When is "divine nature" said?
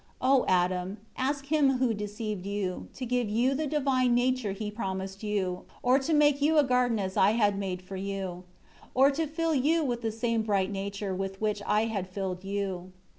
3.67-4.51